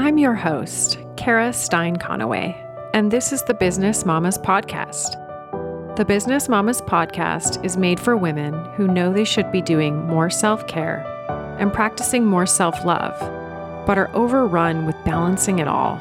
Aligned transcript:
I'm 0.00 0.16
your 0.16 0.34
host, 0.34 0.98
Kara 1.18 1.52
Stein 1.52 1.94
Conaway, 1.96 2.56
and 2.94 3.10
this 3.10 3.34
is 3.34 3.42
the 3.42 3.52
Business 3.52 4.06
Mamas 4.06 4.38
Podcast. 4.38 5.14
The 5.96 6.06
Business 6.06 6.48
Mamas 6.48 6.80
Podcast 6.80 7.62
is 7.62 7.76
made 7.76 8.00
for 8.00 8.16
women 8.16 8.54
who 8.76 8.88
know 8.88 9.12
they 9.12 9.26
should 9.26 9.52
be 9.52 9.60
doing 9.60 10.06
more 10.06 10.30
self 10.30 10.66
care 10.66 11.04
and 11.60 11.70
practicing 11.70 12.24
more 12.24 12.46
self 12.46 12.82
love, 12.82 13.14
but 13.86 13.98
are 13.98 14.10
overrun 14.16 14.86
with 14.86 14.96
balancing 15.04 15.58
it 15.58 15.68
all. 15.68 15.96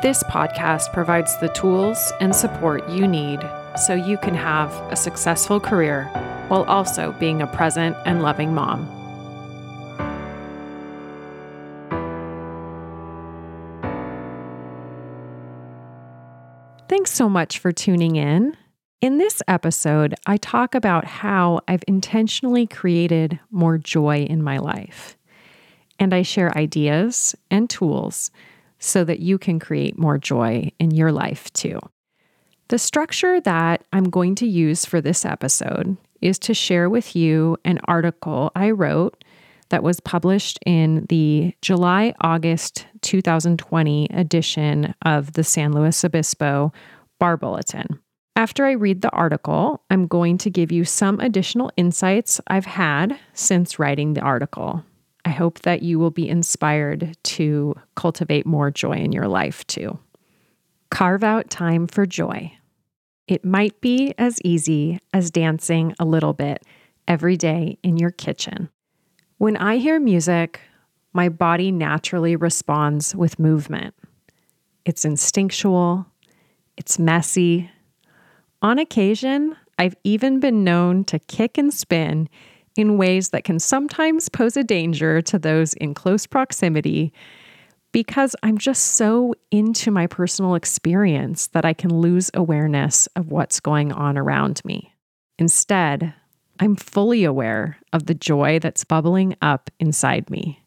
This 0.00 0.22
podcast 0.22 0.92
provides 0.92 1.36
the 1.40 1.48
tools 1.48 2.12
and 2.20 2.32
support 2.36 2.88
you 2.88 3.08
need 3.08 3.40
so 3.84 3.94
you 3.94 4.16
can 4.16 4.36
have 4.36 4.70
a 4.92 4.96
successful 4.96 5.58
career 5.58 6.04
while 6.46 6.62
also 6.64 7.10
being 7.18 7.42
a 7.42 7.48
present 7.48 7.96
and 8.06 8.22
loving 8.22 8.54
mom. 8.54 8.93
So 17.14 17.28
much 17.28 17.58
for 17.58 17.72
tuning 17.72 18.16
in. 18.16 18.56
In 19.00 19.18
this 19.18 19.42
episode, 19.46 20.14
I 20.26 20.36
talk 20.36 20.74
about 20.74 21.04
how 21.04 21.60
I've 21.68 21.84
intentionally 21.86 22.66
created 22.66 23.38
more 23.50 23.78
joy 23.78 24.24
in 24.24 24.42
my 24.42 24.58
life. 24.58 25.16
And 25.98 26.12
I 26.12 26.22
share 26.22 26.56
ideas 26.56 27.34
and 27.50 27.70
tools 27.70 28.30
so 28.78 29.04
that 29.04 29.20
you 29.20 29.38
can 29.38 29.58
create 29.58 29.98
more 29.98 30.18
joy 30.18 30.70
in 30.78 30.90
your 30.90 31.12
life 31.12 31.52
too. 31.52 31.78
The 32.68 32.78
structure 32.78 33.40
that 33.42 33.84
I'm 33.92 34.10
going 34.10 34.34
to 34.36 34.46
use 34.46 34.84
for 34.84 35.00
this 35.00 35.24
episode 35.24 35.96
is 36.20 36.38
to 36.40 36.54
share 36.54 36.88
with 36.90 37.14
you 37.14 37.56
an 37.64 37.78
article 37.84 38.50
I 38.56 38.70
wrote 38.70 39.22
that 39.68 39.82
was 39.82 40.00
published 40.00 40.58
in 40.66 41.06
the 41.08 41.54
July 41.60 42.14
August 42.20 42.86
2020 43.02 44.08
edition 44.10 44.94
of 45.02 45.32
the 45.34 45.44
San 45.44 45.72
Luis 45.72 46.04
Obispo 46.04 46.72
Bar 47.24 47.38
Bulletin. 47.38 48.00
After 48.36 48.66
I 48.66 48.72
read 48.72 49.00
the 49.00 49.08
article, 49.08 49.82
I'm 49.88 50.06
going 50.06 50.36
to 50.36 50.50
give 50.50 50.70
you 50.70 50.84
some 50.84 51.20
additional 51.20 51.70
insights 51.74 52.38
I've 52.48 52.66
had 52.66 53.18
since 53.32 53.78
writing 53.78 54.12
the 54.12 54.20
article. 54.20 54.84
I 55.24 55.30
hope 55.30 55.60
that 55.60 55.82
you 55.82 55.98
will 55.98 56.10
be 56.10 56.28
inspired 56.28 57.16
to 57.22 57.76
cultivate 57.96 58.44
more 58.44 58.70
joy 58.70 58.98
in 58.98 59.10
your 59.10 59.26
life 59.26 59.66
too. 59.66 59.98
Carve 60.90 61.24
out 61.24 61.48
time 61.48 61.86
for 61.86 62.04
joy. 62.04 62.52
It 63.26 63.42
might 63.42 63.80
be 63.80 64.12
as 64.18 64.38
easy 64.44 65.00
as 65.14 65.30
dancing 65.30 65.94
a 65.98 66.04
little 66.04 66.34
bit 66.34 66.62
every 67.08 67.38
day 67.38 67.78
in 67.82 67.96
your 67.96 68.10
kitchen. 68.10 68.68
When 69.38 69.56
I 69.56 69.78
hear 69.78 69.98
music, 69.98 70.60
my 71.14 71.30
body 71.30 71.72
naturally 71.72 72.36
responds 72.36 73.16
with 73.16 73.38
movement. 73.38 73.94
It's 74.84 75.06
instinctual, 75.06 76.04
it's 76.76 76.98
messy, 76.98 77.70
on 78.64 78.78
occasion, 78.78 79.56
I've 79.78 79.94
even 80.04 80.40
been 80.40 80.64
known 80.64 81.04
to 81.04 81.18
kick 81.18 81.58
and 81.58 81.72
spin 81.72 82.30
in 82.76 82.96
ways 82.96 83.28
that 83.28 83.44
can 83.44 83.58
sometimes 83.58 84.30
pose 84.30 84.56
a 84.56 84.64
danger 84.64 85.20
to 85.20 85.38
those 85.38 85.74
in 85.74 85.92
close 85.92 86.26
proximity 86.26 87.12
because 87.92 88.34
I'm 88.42 88.56
just 88.56 88.94
so 88.94 89.34
into 89.50 89.90
my 89.90 90.06
personal 90.06 90.54
experience 90.54 91.48
that 91.48 91.66
I 91.66 91.74
can 91.74 91.94
lose 91.94 92.30
awareness 92.32 93.06
of 93.14 93.30
what's 93.30 93.60
going 93.60 93.92
on 93.92 94.16
around 94.16 94.62
me. 94.64 94.94
Instead, 95.38 96.14
I'm 96.58 96.74
fully 96.74 97.24
aware 97.24 97.78
of 97.92 98.06
the 98.06 98.14
joy 98.14 98.58
that's 98.60 98.82
bubbling 98.82 99.36
up 99.42 99.70
inside 99.78 100.30
me. 100.30 100.64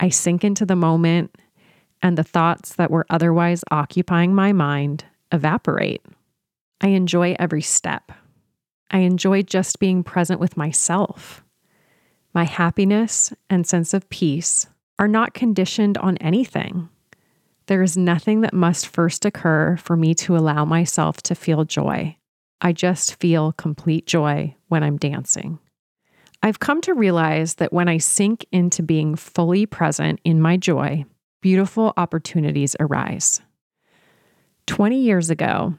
I 0.00 0.08
sink 0.08 0.42
into 0.42 0.64
the 0.64 0.74
moment, 0.74 1.36
and 2.02 2.16
the 2.16 2.24
thoughts 2.24 2.76
that 2.76 2.90
were 2.90 3.06
otherwise 3.10 3.62
occupying 3.70 4.34
my 4.34 4.52
mind 4.52 5.04
evaporate. 5.32 6.04
I 6.80 6.88
enjoy 6.88 7.36
every 7.38 7.62
step. 7.62 8.12
I 8.90 8.98
enjoy 8.98 9.42
just 9.42 9.78
being 9.78 10.04
present 10.04 10.40
with 10.40 10.56
myself. 10.56 11.42
My 12.34 12.44
happiness 12.44 13.32
and 13.48 13.66
sense 13.66 13.94
of 13.94 14.08
peace 14.10 14.66
are 14.98 15.08
not 15.08 15.34
conditioned 15.34 15.98
on 15.98 16.16
anything. 16.18 16.88
There 17.66 17.82
is 17.82 17.96
nothing 17.96 18.42
that 18.42 18.54
must 18.54 18.86
first 18.86 19.24
occur 19.24 19.76
for 19.76 19.96
me 19.96 20.14
to 20.16 20.36
allow 20.36 20.64
myself 20.64 21.20
to 21.22 21.34
feel 21.34 21.64
joy. 21.64 22.16
I 22.60 22.72
just 22.72 23.18
feel 23.18 23.52
complete 23.52 24.06
joy 24.06 24.54
when 24.68 24.82
I'm 24.82 24.96
dancing. 24.96 25.58
I've 26.42 26.60
come 26.60 26.80
to 26.82 26.94
realize 26.94 27.54
that 27.54 27.72
when 27.72 27.88
I 27.88 27.98
sink 27.98 28.46
into 28.52 28.82
being 28.82 29.16
fully 29.16 29.66
present 29.66 30.20
in 30.24 30.40
my 30.40 30.56
joy, 30.56 31.04
beautiful 31.40 31.92
opportunities 31.96 32.76
arise. 32.78 33.40
20 34.66 34.98
years 35.00 35.30
ago, 35.30 35.74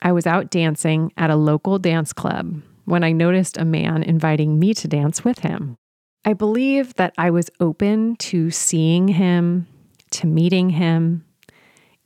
I 0.00 0.12
was 0.12 0.26
out 0.26 0.50
dancing 0.50 1.12
at 1.16 1.30
a 1.30 1.36
local 1.36 1.78
dance 1.78 2.12
club 2.12 2.62
when 2.84 3.02
I 3.02 3.12
noticed 3.12 3.56
a 3.56 3.64
man 3.64 4.02
inviting 4.02 4.58
me 4.58 4.74
to 4.74 4.88
dance 4.88 5.24
with 5.24 5.40
him. 5.40 5.76
I 6.24 6.34
believe 6.34 6.94
that 6.94 7.14
I 7.18 7.30
was 7.30 7.50
open 7.60 8.16
to 8.16 8.50
seeing 8.50 9.08
him, 9.08 9.66
to 10.12 10.26
meeting 10.26 10.70
him, 10.70 11.24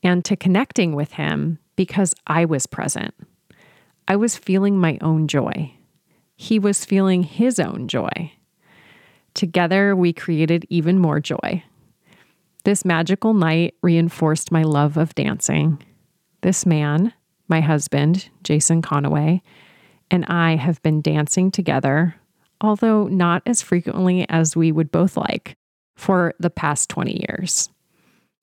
and 0.02 0.24
to 0.24 0.36
connecting 0.36 0.94
with 0.94 1.12
him 1.12 1.58
because 1.76 2.14
I 2.26 2.44
was 2.44 2.66
present. 2.66 3.14
I 4.08 4.16
was 4.16 4.36
feeling 4.36 4.78
my 4.78 4.98
own 5.00 5.28
joy. 5.28 5.74
He 6.36 6.58
was 6.58 6.84
feeling 6.84 7.22
his 7.22 7.58
own 7.60 7.88
joy. 7.88 8.32
Together, 9.34 9.94
we 9.96 10.12
created 10.12 10.66
even 10.68 10.98
more 10.98 11.20
joy. 11.20 11.62
This 12.64 12.84
magical 12.84 13.34
night 13.34 13.74
reinforced 13.82 14.52
my 14.52 14.62
love 14.62 14.96
of 14.96 15.14
dancing. 15.14 15.82
This 16.42 16.66
man, 16.66 17.12
my 17.48 17.60
husband, 17.60 18.28
Jason 18.42 18.82
Conaway, 18.82 19.40
and 20.10 20.24
I 20.26 20.56
have 20.56 20.82
been 20.82 21.00
dancing 21.00 21.50
together, 21.50 22.16
although 22.60 23.06
not 23.06 23.42
as 23.46 23.62
frequently 23.62 24.26
as 24.28 24.56
we 24.56 24.72
would 24.72 24.90
both 24.90 25.16
like, 25.16 25.56
for 25.96 26.34
the 26.38 26.50
past 26.50 26.90
20 26.90 27.24
years. 27.28 27.70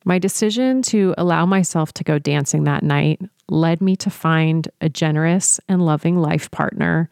My 0.05 0.17
decision 0.17 0.81
to 0.83 1.13
allow 1.17 1.45
myself 1.45 1.93
to 1.93 2.03
go 2.05 2.17
dancing 2.17 2.63
that 2.63 2.83
night 2.83 3.21
led 3.49 3.81
me 3.81 3.95
to 3.97 4.09
find 4.09 4.69
a 4.79 4.88
generous 4.88 5.59
and 5.67 5.85
loving 5.85 6.17
life 6.17 6.49
partner 6.51 7.09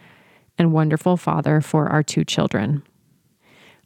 and 0.57 0.71
wonderful 0.71 1.17
father 1.17 1.59
for 1.59 1.87
our 1.87 2.01
two 2.01 2.23
children. 2.23 2.81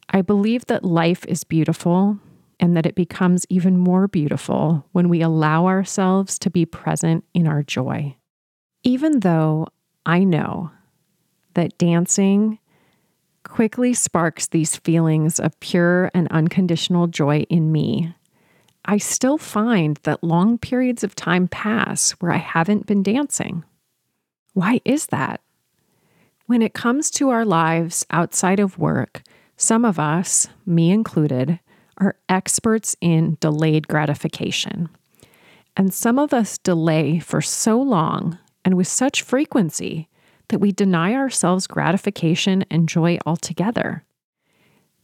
I 0.08 0.22
believe 0.22 0.66
that 0.66 0.84
life 0.84 1.24
is 1.26 1.42
beautiful 1.42 2.18
and 2.62 2.76
that 2.76 2.86
it 2.86 2.94
becomes 2.94 3.44
even 3.48 3.76
more 3.76 4.06
beautiful 4.06 4.86
when 4.92 5.08
we 5.08 5.20
allow 5.20 5.66
ourselves 5.66 6.38
to 6.38 6.48
be 6.48 6.64
present 6.64 7.24
in 7.34 7.48
our 7.48 7.64
joy. 7.64 8.14
Even 8.84 9.20
though 9.20 9.66
I 10.06 10.22
know 10.22 10.70
that 11.54 11.76
dancing 11.76 12.60
quickly 13.42 13.92
sparks 13.92 14.46
these 14.46 14.76
feelings 14.76 15.40
of 15.40 15.58
pure 15.58 16.08
and 16.14 16.28
unconditional 16.30 17.08
joy 17.08 17.40
in 17.50 17.72
me, 17.72 18.14
I 18.84 18.96
still 18.98 19.38
find 19.38 19.98
that 20.04 20.22
long 20.22 20.56
periods 20.56 21.02
of 21.02 21.16
time 21.16 21.48
pass 21.48 22.12
where 22.12 22.30
I 22.30 22.38
haven't 22.38 22.86
been 22.86 23.02
dancing. 23.02 23.64
Why 24.54 24.80
is 24.84 25.06
that? 25.06 25.40
When 26.46 26.62
it 26.62 26.74
comes 26.74 27.10
to 27.12 27.30
our 27.30 27.44
lives 27.44 28.06
outside 28.10 28.60
of 28.60 28.78
work, 28.78 29.24
some 29.56 29.84
of 29.84 29.98
us, 29.98 30.46
me 30.64 30.92
included, 30.92 31.58
are 32.02 32.16
experts 32.28 32.96
in 33.00 33.36
delayed 33.40 33.86
gratification. 33.86 34.88
And 35.76 35.94
some 35.94 36.18
of 36.18 36.34
us 36.34 36.58
delay 36.58 37.20
for 37.20 37.40
so 37.40 37.80
long 37.80 38.38
and 38.64 38.76
with 38.76 38.88
such 38.88 39.22
frequency 39.22 40.08
that 40.48 40.58
we 40.58 40.72
deny 40.72 41.14
ourselves 41.14 41.66
gratification 41.66 42.64
and 42.70 42.88
joy 42.88 43.18
altogether. 43.24 44.04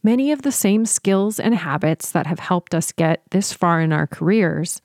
Many 0.03 0.31
of 0.31 0.41
the 0.41 0.51
same 0.51 0.85
skills 0.85 1.39
and 1.39 1.55
habits 1.55 2.11
that 2.11 2.27
have 2.27 2.39
helped 2.39 2.75
us 2.75 2.91
get 2.91 3.23
this 3.31 3.53
far 3.53 3.81
in 3.81 3.91
our 3.91 4.05
careers 4.05 4.81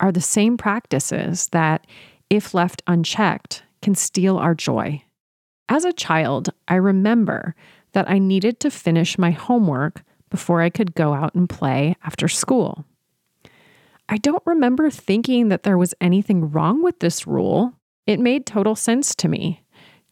are 0.00 0.12
the 0.12 0.20
same 0.20 0.56
practices 0.56 1.48
that, 1.48 1.86
if 2.30 2.54
left 2.54 2.82
unchecked, 2.86 3.62
can 3.82 3.94
steal 3.94 4.38
our 4.38 4.54
joy. 4.54 5.02
As 5.68 5.84
a 5.84 5.92
child, 5.92 6.50
I 6.68 6.76
remember 6.76 7.54
that 7.92 8.08
I 8.08 8.18
needed 8.18 8.60
to 8.60 8.70
finish 8.70 9.18
my 9.18 9.30
homework 9.30 10.02
before 10.36 10.60
I 10.60 10.68
could 10.68 10.94
go 10.94 11.14
out 11.14 11.34
and 11.34 11.48
play 11.48 11.96
after 12.04 12.28
school. 12.28 12.84
I 14.06 14.18
don't 14.18 14.42
remember 14.44 14.90
thinking 14.90 15.48
that 15.48 15.62
there 15.62 15.78
was 15.78 15.94
anything 15.98 16.50
wrong 16.50 16.82
with 16.82 16.98
this 16.98 17.26
rule. 17.26 17.72
It 18.06 18.20
made 18.20 18.44
total 18.44 18.76
sense 18.76 19.14
to 19.14 19.28
me. 19.28 19.62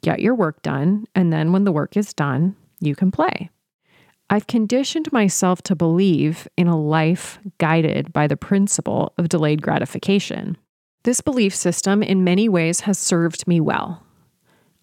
Get 0.01 0.21
your 0.21 0.35
work 0.35 0.63
done, 0.63 1.05
and 1.15 1.31
then 1.31 1.53
when 1.53 1.65
the 1.65 1.73
work 1.73 1.95
is 1.95 2.15
done, 2.15 2.57
you 2.81 2.97
can 2.97 3.11
play. 3.11 3.51
I've 4.31 4.47
conditioned 4.47 5.13
myself 5.13 5.61
to 5.65 5.77
believe 5.77 6.49
in 6.57 6.69
a 6.69 6.81
life 6.81 7.39
guided 7.59 8.11
by 8.11 8.27
the 8.27 8.39
principle 8.39 9.13
of 9.19 9.29
delayed 9.29 9.61
gratification. 9.61 10.57
This 11.03 11.21
belief 11.21 11.55
system, 11.55 12.03
in 12.03 12.25
many 12.25 12.49
ways, 12.49 12.81
has 12.81 12.99
served 12.99 13.47
me 13.47 13.61
well. 13.61 14.03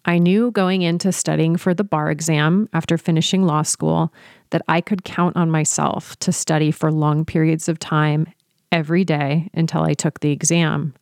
I 0.04 0.18
knew 0.18 0.52
going 0.52 0.82
into 0.82 1.10
studying 1.10 1.56
for 1.56 1.74
the 1.74 1.84
bar 1.84 2.12
exam 2.12 2.68
after 2.72 2.96
finishing 2.96 3.42
law 3.42 3.62
school 3.62 4.12
that 4.52 4.62
I 4.68 4.80
could 4.80 5.02
count 5.02 5.36
on 5.36 5.50
myself 5.50 6.16
to 6.20 6.30
study 6.30 6.70
for 6.70 6.92
long 6.92 7.24
periods 7.24 7.68
of 7.68 7.78
time 7.78 8.26
every 8.70 9.02
day 9.02 9.50
until 9.54 9.82
I 9.82 9.94
took 9.94 10.20
the 10.20 10.30
exam. 10.30 10.94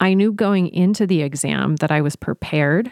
I 0.00 0.14
knew 0.14 0.32
going 0.32 0.68
into 0.68 1.06
the 1.06 1.22
exam 1.22 1.76
that 1.76 1.92
I 1.92 2.00
was 2.00 2.16
prepared. 2.16 2.90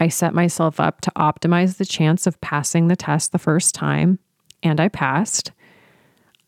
I 0.00 0.08
set 0.08 0.34
myself 0.34 0.80
up 0.80 1.00
to 1.02 1.12
optimize 1.16 1.76
the 1.76 1.84
chance 1.84 2.26
of 2.26 2.40
passing 2.40 2.88
the 2.88 2.96
test 2.96 3.32
the 3.32 3.38
first 3.38 3.74
time, 3.74 4.18
and 4.62 4.80
I 4.80 4.88
passed. 4.88 5.52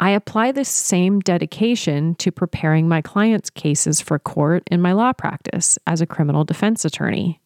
I 0.01 0.11
apply 0.11 0.51
this 0.51 0.69
same 0.69 1.21
dedication 1.21 2.17
to 2.17 2.33
preparing 2.33 2.89
my 2.89 3.03
clients' 3.03 3.51
cases 3.51 4.01
for 4.01 4.19
court 4.19 4.65
in 4.69 4.83
my 4.83 4.93
law 4.93 5.13
practice 5.13 5.79
as 5.87 6.01
a 6.01 6.07
criminal 6.07 6.45
defense 6.45 6.85
attorney. 6.85 7.41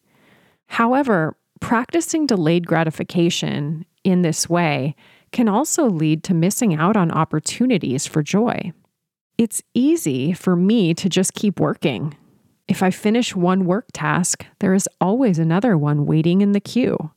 However, 0.65 1.37
practicing 1.59 2.25
delayed 2.25 2.65
gratification 2.65 3.85
in 4.07 4.21
this 4.21 4.49
way 4.49 4.95
can 5.31 5.49
also 5.49 5.89
lead 5.89 6.23
to 6.23 6.33
missing 6.33 6.73
out 6.73 6.95
on 6.95 7.11
opportunities 7.11 8.07
for 8.07 8.23
joy. 8.23 8.71
It's 9.37 9.61
easy 9.73 10.33
for 10.33 10.55
me 10.55 10.93
to 10.93 11.09
just 11.09 11.33
keep 11.33 11.59
working. 11.59 12.15
If 12.67 12.81
I 12.81 12.89
finish 12.89 13.35
one 13.35 13.65
work 13.65 13.87
task, 13.93 14.45
there 14.59 14.73
is 14.73 14.89
always 14.99 15.37
another 15.37 15.77
one 15.77 16.05
waiting 16.05 16.41
in 16.41 16.53
the 16.53 16.59
queue. 16.59 17.11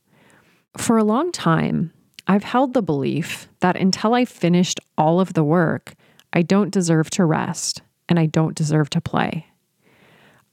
For 0.77 0.97
a 0.97 1.03
long 1.03 1.31
time, 1.31 1.91
I've 2.27 2.43
held 2.43 2.73
the 2.73 2.81
belief 2.81 3.47
that 3.61 3.75
until 3.75 4.13
I've 4.13 4.29
finished 4.29 4.79
all 4.97 5.19
of 5.19 5.33
the 5.33 5.43
work, 5.43 5.93
I 6.33 6.41
don't 6.41 6.71
deserve 6.71 7.09
to 7.11 7.25
rest 7.25 7.81
and 8.07 8.19
I 8.19 8.25
don't 8.25 8.55
deserve 8.55 8.89
to 8.91 9.01
play. 9.01 9.47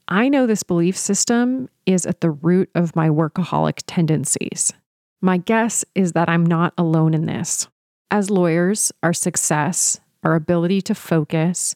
I 0.07 0.27
know 0.27 0.47
this 0.47 0.63
belief 0.63 0.97
system 0.97 1.69
is 1.85 2.05
at 2.05 2.21
the 2.21 2.31
root 2.31 2.69
of 2.73 2.95
my 2.95 3.09
workaholic 3.09 3.83
tendencies. 3.85 4.73
My 5.21 5.37
guess 5.37 5.83
is 5.95 6.13
that 6.13 6.29
I'm 6.29 6.45
not 6.45 6.73
alone 6.77 7.13
in 7.13 7.25
this. 7.25 7.67
As 8.09 8.29
lawyers, 8.29 8.91
our 9.03 9.13
success, 9.13 9.99
our 10.23 10.35
ability 10.35 10.81
to 10.83 10.95
focus, 10.95 11.75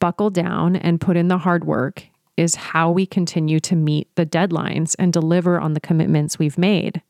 buckle 0.00 0.30
down, 0.30 0.74
and 0.74 1.00
put 1.00 1.16
in 1.16 1.28
the 1.28 1.38
hard 1.38 1.64
work 1.64 2.04
is 2.36 2.54
how 2.56 2.90
we 2.90 3.06
continue 3.06 3.60
to 3.60 3.76
meet 3.76 4.08
the 4.16 4.26
deadlines 4.26 4.96
and 4.98 5.12
deliver 5.12 5.60
on 5.60 5.74
the 5.74 5.80
commitments 5.80 6.38
we've 6.38 6.58
made. 6.58 7.00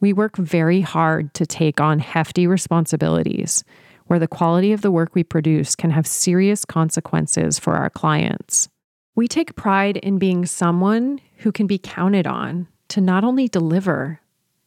We 0.00 0.12
work 0.12 0.36
very 0.36 0.80
hard 0.80 1.32
to 1.34 1.46
take 1.46 1.80
on 1.80 1.98
hefty 1.98 2.46
responsibilities 2.46 3.64
where 4.06 4.18
the 4.18 4.28
quality 4.28 4.72
of 4.72 4.82
the 4.82 4.90
work 4.90 5.14
we 5.14 5.22
produce 5.22 5.76
can 5.76 5.90
have 5.90 6.06
serious 6.06 6.64
consequences 6.64 7.58
for 7.58 7.76
our 7.76 7.90
clients. 7.90 8.68
We 9.14 9.28
take 9.28 9.54
pride 9.54 9.98
in 9.98 10.18
being 10.18 10.46
someone 10.46 11.20
who 11.38 11.52
can 11.52 11.66
be 11.66 11.78
counted 11.78 12.26
on 12.26 12.66
to 12.88 13.00
not 13.00 13.22
only 13.22 13.46
deliver, 13.46 14.20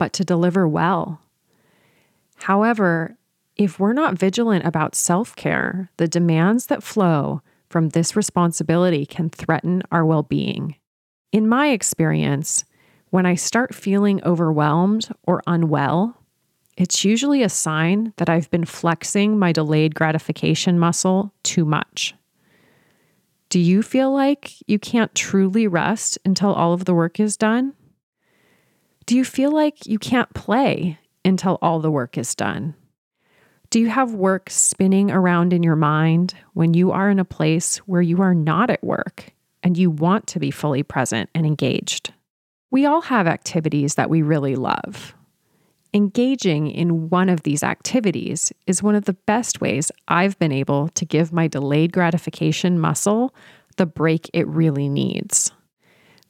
but 0.03 0.11
to 0.11 0.25
deliver 0.25 0.67
well. 0.67 1.21
However, 2.35 3.15
if 3.55 3.79
we're 3.79 3.93
not 3.93 4.19
vigilant 4.19 4.65
about 4.65 4.95
self 4.95 5.33
care, 5.37 5.89
the 5.95 6.09
demands 6.09 6.65
that 6.65 6.83
flow 6.83 7.41
from 7.69 7.87
this 7.87 8.13
responsibility 8.13 9.05
can 9.05 9.29
threaten 9.29 9.81
our 9.93 10.05
well 10.05 10.23
being. 10.23 10.75
In 11.31 11.47
my 11.47 11.69
experience, 11.69 12.65
when 13.11 13.25
I 13.25 13.35
start 13.35 13.73
feeling 13.73 14.21
overwhelmed 14.25 15.07
or 15.25 15.41
unwell, 15.47 16.21
it's 16.75 17.05
usually 17.05 17.41
a 17.41 17.47
sign 17.47 18.11
that 18.17 18.29
I've 18.29 18.51
been 18.51 18.65
flexing 18.65 19.39
my 19.39 19.53
delayed 19.53 19.95
gratification 19.95 20.77
muscle 20.77 21.33
too 21.43 21.63
much. 21.63 22.13
Do 23.47 23.57
you 23.57 23.81
feel 23.81 24.11
like 24.11 24.51
you 24.67 24.79
can't 24.79 25.15
truly 25.15 25.65
rest 25.65 26.17
until 26.25 26.51
all 26.51 26.73
of 26.73 26.83
the 26.83 26.93
work 26.93 27.21
is 27.21 27.37
done? 27.37 27.73
Do 29.05 29.17
you 29.17 29.25
feel 29.25 29.51
like 29.51 29.85
you 29.85 29.99
can't 29.99 30.33
play 30.33 30.97
until 31.25 31.57
all 31.61 31.79
the 31.79 31.91
work 31.91 32.17
is 32.17 32.35
done? 32.35 32.75
Do 33.69 33.79
you 33.79 33.89
have 33.89 34.13
work 34.13 34.49
spinning 34.49 35.11
around 35.11 35.51
in 35.51 35.63
your 35.63 35.75
mind 35.75 36.35
when 36.53 36.73
you 36.73 36.91
are 36.91 37.09
in 37.09 37.19
a 37.19 37.25
place 37.25 37.77
where 37.79 38.01
you 38.01 38.21
are 38.21 38.35
not 38.35 38.69
at 38.69 38.83
work 38.83 39.31
and 39.61 39.77
you 39.77 39.89
want 39.89 40.27
to 40.27 40.39
be 40.39 40.51
fully 40.51 40.83
present 40.83 41.29
and 41.33 41.45
engaged? 41.45 42.13
We 42.71 42.85
all 42.85 43.01
have 43.01 43.27
activities 43.27 43.95
that 43.95 44.09
we 44.09 44.21
really 44.21 44.55
love. 44.55 45.15
Engaging 45.93 46.69
in 46.69 47.09
one 47.09 47.29
of 47.29 47.43
these 47.43 47.61
activities 47.61 48.53
is 48.67 48.81
one 48.81 48.95
of 48.95 49.05
the 49.05 49.13
best 49.13 49.59
ways 49.59 49.91
I've 50.07 50.39
been 50.39 50.51
able 50.51 50.89
to 50.89 51.05
give 51.05 51.33
my 51.33 51.47
delayed 51.47 51.91
gratification 51.91 52.79
muscle 52.79 53.33
the 53.77 53.85
break 53.85 54.29
it 54.33 54.47
really 54.47 54.87
needs. 54.87 55.51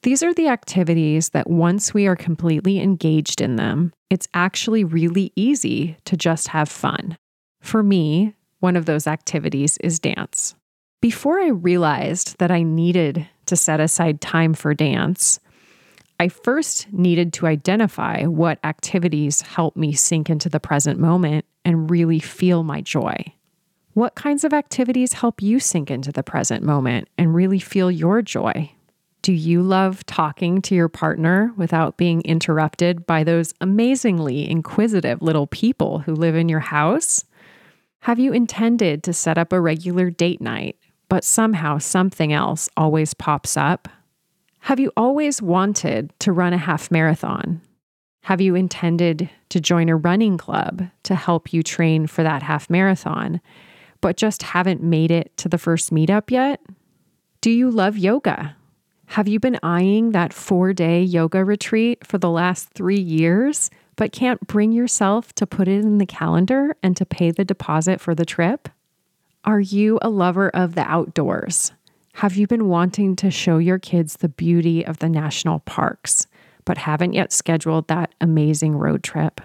These 0.03 0.21
are 0.21 0.33
the 0.33 0.49
activities 0.49 1.29
that 1.29 1.49
once 1.49 1.93
we 1.93 2.07
are 2.07 2.15
completely 2.17 2.81
engaged 2.81 3.39
in 3.39 3.55
them, 3.55 3.93
it's 4.09 4.27
actually 4.33 4.83
really 4.83 5.31
easy 5.37 5.95
to 6.03 6.17
just 6.17 6.49
have 6.49 6.67
fun. 6.67 7.17
For 7.61 7.81
me, 7.81 8.35
one 8.59 8.75
of 8.75 8.85
those 8.85 9.07
activities 9.07 9.77
is 9.77 9.99
dance. 9.99 10.55
Before 11.01 11.39
I 11.39 11.47
realized 11.47 12.37
that 12.39 12.51
I 12.51 12.63
needed 12.63 13.25
to 13.45 13.55
set 13.55 13.79
aside 13.79 14.19
time 14.19 14.53
for 14.53 14.73
dance, 14.73 15.39
I 16.19 16.27
first 16.27 16.91
needed 16.91 17.31
to 17.33 17.47
identify 17.47 18.25
what 18.25 18.59
activities 18.65 19.41
help 19.41 19.77
me 19.77 19.93
sink 19.93 20.29
into 20.29 20.49
the 20.49 20.59
present 20.59 20.99
moment 20.99 21.45
and 21.63 21.89
really 21.89 22.19
feel 22.19 22.63
my 22.63 22.81
joy. 22.81 23.23
What 23.93 24.15
kinds 24.15 24.43
of 24.43 24.53
activities 24.53 25.13
help 25.13 25.41
you 25.41 25.61
sink 25.61 25.89
into 25.89 26.11
the 26.11 26.23
present 26.23 26.61
moment 26.61 27.07
and 27.17 27.33
really 27.33 27.59
feel 27.59 27.89
your 27.89 28.21
joy? 28.21 28.69
Do 29.23 29.31
you 29.31 29.63
love 29.63 30.05
talking 30.05 30.61
to 30.63 30.75
your 30.75 30.89
partner 30.89 31.53
without 31.55 31.95
being 31.95 32.21
interrupted 32.23 33.05
by 33.05 33.23
those 33.23 33.53
amazingly 33.61 34.49
inquisitive 34.49 35.21
little 35.21 35.47
people 35.47 35.99
who 35.99 36.13
live 36.13 36.35
in 36.35 36.49
your 36.49 36.59
house? 36.59 37.23
Have 38.01 38.19
you 38.19 38.33
intended 38.33 39.01
to 39.03 39.13
set 39.13 39.37
up 39.37 39.53
a 39.53 39.61
regular 39.61 40.09
date 40.09 40.41
night, 40.41 40.75
but 41.07 41.23
somehow 41.23 41.77
something 41.77 42.33
else 42.33 42.67
always 42.75 43.13
pops 43.13 43.55
up? 43.55 43.87
Have 44.59 44.77
you 44.81 44.91
always 44.97 45.41
wanted 45.41 46.11
to 46.19 46.33
run 46.33 46.51
a 46.51 46.57
half 46.57 46.91
marathon? 46.91 47.61
Have 48.23 48.41
you 48.41 48.55
intended 48.55 49.29
to 49.47 49.61
join 49.61 49.87
a 49.87 49.95
running 49.95 50.37
club 50.37 50.89
to 51.03 51.15
help 51.15 51.53
you 51.53 51.63
train 51.63 52.07
for 52.07 52.23
that 52.23 52.43
half 52.43 52.69
marathon, 52.69 53.39
but 54.01 54.17
just 54.17 54.43
haven't 54.43 54.83
made 54.83 55.11
it 55.11 55.31
to 55.37 55.47
the 55.47 55.57
first 55.57 55.93
meetup 55.93 56.29
yet? 56.29 56.59
Do 57.39 57.51
you 57.51 57.71
love 57.71 57.97
yoga? 57.97 58.57
Have 59.13 59.27
you 59.27 59.39
been 59.39 59.59
eyeing 59.61 60.13
that 60.13 60.33
four 60.33 60.73
day 60.73 61.03
yoga 61.03 61.45
retreat 61.45 62.03
for 62.03 62.17
the 62.17 62.31
last 62.31 62.69
three 62.69 62.99
years, 62.99 63.69
but 63.95 64.11
can't 64.11 64.47
bring 64.47 64.71
yourself 64.71 65.33
to 65.33 65.45
put 65.45 65.67
it 65.67 65.81
in 65.81 65.99
the 65.99 66.07
calendar 66.07 66.75
and 66.81 66.97
to 66.97 67.05
pay 67.05 67.29
the 67.29 67.45
deposit 67.45 68.01
for 68.01 68.15
the 68.15 68.25
trip? 68.25 68.69
Are 69.45 69.59
you 69.59 69.99
a 70.01 70.09
lover 70.09 70.49
of 70.49 70.73
the 70.73 70.81
outdoors? 70.81 71.73
Have 72.13 72.35
you 72.35 72.47
been 72.47 72.67
wanting 72.69 73.15
to 73.17 73.29
show 73.29 73.59
your 73.59 73.77
kids 73.77 74.15
the 74.15 74.29
beauty 74.29 74.83
of 74.83 74.97
the 74.97 75.09
national 75.09 75.59
parks, 75.59 76.25
but 76.65 76.79
haven't 76.79 77.13
yet 77.13 77.31
scheduled 77.31 77.89
that 77.89 78.15
amazing 78.19 78.75
road 78.75 79.03
trip? 79.03 79.41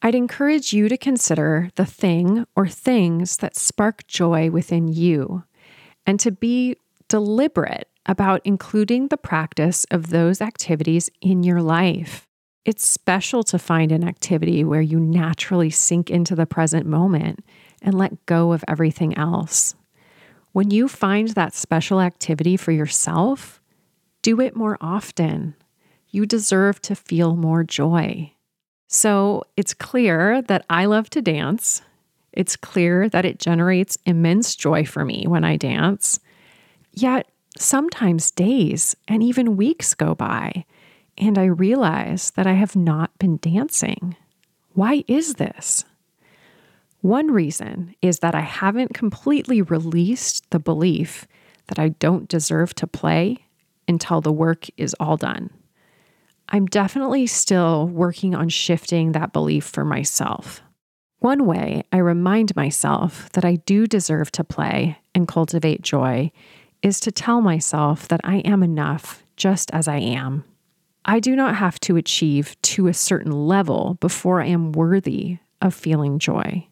I'd 0.00 0.14
encourage 0.14 0.72
you 0.72 0.88
to 0.88 0.96
consider 0.96 1.68
the 1.74 1.84
thing 1.84 2.46
or 2.56 2.66
things 2.66 3.36
that 3.36 3.54
spark 3.54 4.06
joy 4.06 4.50
within 4.50 4.88
you 4.88 5.44
and 6.06 6.18
to 6.20 6.30
be 6.30 6.76
deliberate 7.08 7.86
about 8.08 8.40
including 8.44 9.08
the 9.08 9.16
practice 9.18 9.84
of 9.90 10.08
those 10.08 10.40
activities 10.40 11.10
in 11.20 11.42
your 11.44 11.62
life. 11.62 12.26
It's 12.64 12.86
special 12.86 13.42
to 13.44 13.58
find 13.58 13.92
an 13.92 14.02
activity 14.02 14.64
where 14.64 14.80
you 14.80 14.98
naturally 14.98 15.70
sink 15.70 16.10
into 16.10 16.34
the 16.34 16.46
present 16.46 16.86
moment 16.86 17.44
and 17.82 17.94
let 17.94 18.26
go 18.26 18.52
of 18.52 18.64
everything 18.66 19.16
else. 19.16 19.74
When 20.52 20.70
you 20.70 20.88
find 20.88 21.28
that 21.28 21.54
special 21.54 22.00
activity 22.00 22.56
for 22.56 22.72
yourself, 22.72 23.60
do 24.22 24.40
it 24.40 24.56
more 24.56 24.78
often. 24.80 25.54
You 26.08 26.26
deserve 26.26 26.80
to 26.82 26.96
feel 26.96 27.36
more 27.36 27.62
joy. 27.62 28.32
So 28.88 29.44
it's 29.56 29.74
clear 29.74 30.40
that 30.42 30.64
I 30.70 30.86
love 30.86 31.10
to 31.10 31.22
dance. 31.22 31.82
It's 32.32 32.56
clear 32.56 33.08
that 33.10 33.26
it 33.26 33.38
generates 33.38 33.98
immense 34.06 34.56
joy 34.56 34.84
for 34.84 35.04
me 35.04 35.26
when 35.26 35.44
I 35.44 35.56
dance. 35.56 36.18
Yet 36.92 37.30
sometimes 37.60 38.30
days 38.30 38.96
and 39.06 39.22
even 39.22 39.56
weeks 39.56 39.94
go 39.94 40.14
by, 40.14 40.64
and 41.16 41.36
I 41.36 41.44
realize 41.44 42.30
that 42.32 42.46
I 42.46 42.52
have 42.52 42.76
not 42.76 43.18
been 43.18 43.38
dancing. 43.38 44.16
Why 44.74 45.04
is 45.08 45.34
this? 45.34 45.84
One 47.00 47.30
reason 47.30 47.94
is 48.02 48.20
that 48.20 48.34
I 48.34 48.40
haven't 48.40 48.94
completely 48.94 49.62
released 49.62 50.50
the 50.50 50.58
belief 50.58 51.26
that 51.68 51.78
I 51.78 51.90
don't 51.90 52.28
deserve 52.28 52.74
to 52.76 52.86
play 52.86 53.38
until 53.86 54.20
the 54.20 54.32
work 54.32 54.66
is 54.76 54.94
all 54.98 55.16
done. 55.16 55.50
I'm 56.48 56.66
definitely 56.66 57.26
still 57.26 57.86
working 57.86 58.34
on 58.34 58.48
shifting 58.48 59.12
that 59.12 59.32
belief 59.32 59.64
for 59.64 59.84
myself. 59.84 60.62
One 61.18 61.46
way 61.46 61.82
I 61.92 61.98
remind 61.98 62.56
myself 62.56 63.30
that 63.32 63.44
I 63.44 63.56
do 63.56 63.86
deserve 63.86 64.30
to 64.32 64.44
play 64.44 64.98
and 65.14 65.28
cultivate 65.28 65.82
joy 65.82 66.30
is 66.82 67.00
to 67.00 67.12
tell 67.12 67.40
myself 67.40 68.08
that 68.08 68.20
I 68.24 68.36
am 68.38 68.62
enough 68.62 69.24
just 69.36 69.70
as 69.72 69.88
I 69.88 69.98
am. 69.98 70.44
I 71.04 71.20
do 71.20 71.34
not 71.34 71.56
have 71.56 71.80
to 71.80 71.96
achieve 71.96 72.60
to 72.62 72.86
a 72.86 72.94
certain 72.94 73.32
level 73.32 73.96
before 74.00 74.42
I 74.42 74.46
am 74.46 74.72
worthy 74.72 75.38
of 75.62 75.74
feeling 75.74 76.18
joy. 76.18 76.66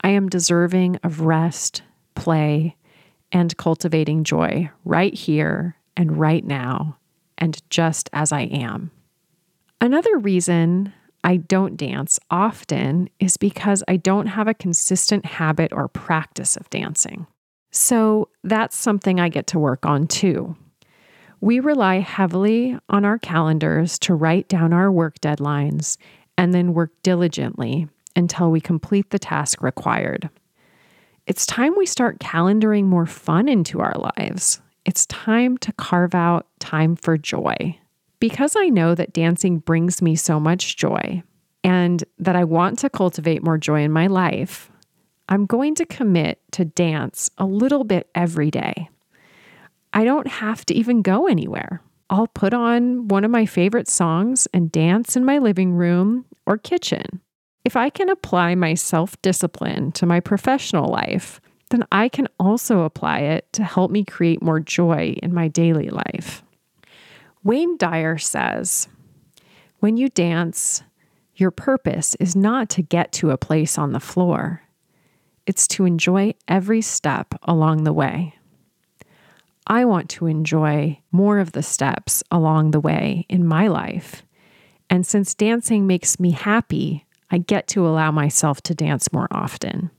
I 0.00 0.10
am 0.10 0.28
deserving 0.28 0.96
of 1.02 1.20
rest, 1.20 1.82
play, 2.14 2.76
and 3.30 3.56
cultivating 3.56 4.24
joy 4.24 4.70
right 4.84 5.14
here 5.14 5.76
and 5.96 6.16
right 6.16 6.44
now, 6.44 6.98
and 7.38 7.60
just 7.70 8.10
as 8.12 8.32
I 8.32 8.42
am. 8.42 8.90
Another 9.80 10.16
reason 10.16 10.92
I 11.24 11.36
don't 11.36 11.76
dance 11.76 12.18
often 12.30 13.08
is 13.20 13.36
because 13.36 13.84
I 13.86 13.96
don't 13.96 14.26
have 14.26 14.48
a 14.48 14.54
consistent 14.54 15.24
habit 15.24 15.72
or 15.72 15.88
practice 15.88 16.56
of 16.56 16.70
dancing. 16.70 17.26
So 17.72 18.28
that's 18.44 18.76
something 18.76 19.18
I 19.18 19.28
get 19.28 19.48
to 19.48 19.58
work 19.58 19.84
on 19.84 20.06
too. 20.06 20.56
We 21.40 21.58
rely 21.58 21.98
heavily 21.98 22.78
on 22.88 23.04
our 23.04 23.18
calendars 23.18 23.98
to 24.00 24.14
write 24.14 24.46
down 24.46 24.72
our 24.72 24.92
work 24.92 25.20
deadlines 25.20 25.96
and 26.38 26.54
then 26.54 26.74
work 26.74 26.92
diligently 27.02 27.88
until 28.14 28.50
we 28.50 28.60
complete 28.60 29.10
the 29.10 29.18
task 29.18 29.62
required. 29.62 30.30
It's 31.26 31.46
time 31.46 31.74
we 31.76 31.86
start 31.86 32.18
calendaring 32.18 32.84
more 32.84 33.06
fun 33.06 33.48
into 33.48 33.80
our 33.80 33.94
lives. 34.16 34.60
It's 34.84 35.06
time 35.06 35.56
to 35.58 35.72
carve 35.72 36.14
out 36.14 36.46
time 36.58 36.96
for 36.96 37.16
joy. 37.16 37.78
Because 38.18 38.54
I 38.56 38.68
know 38.68 38.94
that 38.94 39.12
dancing 39.12 39.58
brings 39.58 40.02
me 40.02 40.14
so 40.14 40.38
much 40.38 40.76
joy 40.76 41.22
and 41.64 42.02
that 42.18 42.36
I 42.36 42.44
want 42.44 42.78
to 42.80 42.90
cultivate 42.90 43.42
more 43.42 43.58
joy 43.58 43.82
in 43.82 43.92
my 43.92 44.08
life, 44.08 44.70
I'm 45.32 45.46
going 45.46 45.74
to 45.76 45.86
commit 45.86 46.42
to 46.50 46.66
dance 46.66 47.30
a 47.38 47.46
little 47.46 47.84
bit 47.84 48.10
every 48.14 48.50
day. 48.50 48.90
I 49.90 50.04
don't 50.04 50.26
have 50.26 50.66
to 50.66 50.74
even 50.74 51.00
go 51.00 51.26
anywhere. 51.26 51.80
I'll 52.10 52.26
put 52.26 52.52
on 52.52 53.08
one 53.08 53.24
of 53.24 53.30
my 53.30 53.46
favorite 53.46 53.88
songs 53.88 54.46
and 54.52 54.70
dance 54.70 55.16
in 55.16 55.24
my 55.24 55.38
living 55.38 55.72
room 55.72 56.26
or 56.44 56.58
kitchen. 56.58 57.22
If 57.64 57.76
I 57.76 57.88
can 57.88 58.10
apply 58.10 58.54
my 58.56 58.74
self 58.74 59.16
discipline 59.22 59.90
to 59.92 60.04
my 60.04 60.20
professional 60.20 60.90
life, 60.90 61.40
then 61.70 61.86
I 61.90 62.10
can 62.10 62.28
also 62.38 62.82
apply 62.82 63.20
it 63.20 63.50
to 63.54 63.64
help 63.64 63.90
me 63.90 64.04
create 64.04 64.42
more 64.42 64.60
joy 64.60 65.16
in 65.22 65.32
my 65.32 65.48
daily 65.48 65.88
life. 65.88 66.42
Wayne 67.42 67.78
Dyer 67.78 68.18
says, 68.18 68.86
When 69.78 69.96
you 69.96 70.10
dance, 70.10 70.82
your 71.36 71.50
purpose 71.50 72.16
is 72.16 72.36
not 72.36 72.68
to 72.68 72.82
get 72.82 73.12
to 73.12 73.30
a 73.30 73.38
place 73.38 73.78
on 73.78 73.92
the 73.92 73.98
floor, 73.98 74.64
it's 75.46 75.66
to 75.68 75.84
enjoy 75.84 76.34
every 76.48 76.82
step 76.82 77.34
along 77.42 77.84
the 77.84 77.92
way. 77.92 78.34
I 79.66 79.84
want 79.84 80.08
to 80.10 80.26
enjoy 80.26 81.00
more 81.12 81.38
of 81.38 81.52
the 81.52 81.62
steps 81.62 82.22
along 82.30 82.70
the 82.70 82.80
way 82.80 83.26
in 83.28 83.46
my 83.46 83.68
life. 83.68 84.22
And 84.90 85.06
since 85.06 85.34
dancing 85.34 85.86
makes 85.86 86.18
me 86.18 86.32
happy, 86.32 87.06
I 87.30 87.38
get 87.38 87.66
to 87.68 87.86
allow 87.86 88.10
myself 88.10 88.60
to 88.62 88.74
dance 88.74 89.12
more 89.12 89.28
often. 89.30 89.90